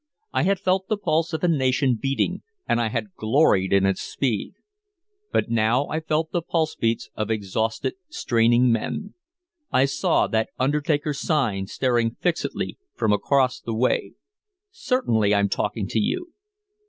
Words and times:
I 0.33 0.41
had 0.41 0.59
felt 0.59 0.87
the 0.87 0.97
pulse 0.97 1.31
of 1.31 1.43
a 1.43 1.47
nation 1.47 1.93
beating 2.01 2.41
and 2.67 2.81
I 2.81 2.87
had 2.89 3.13
gloried 3.13 3.71
in 3.71 3.85
its 3.85 4.01
speed. 4.01 4.55
But 5.31 5.51
now 5.51 5.85
I 5.89 5.99
felt 5.99 6.31
the 6.31 6.41
pulse 6.41 6.73
beats 6.73 7.11
of 7.13 7.29
exhausted 7.29 7.93
straining 8.09 8.71
men, 8.71 9.13
I 9.71 9.85
saw 9.85 10.25
that 10.25 10.49
undertaker's 10.57 11.19
sign 11.19 11.67
staring 11.67 12.15
fixedly 12.19 12.79
from 12.95 13.13
across 13.13 13.59
the 13.59 13.75
way. 13.75 14.13
"Certainly 14.71 15.35
I'm 15.35 15.49
talking 15.49 15.87
to 15.89 15.99
you!" 15.99 16.33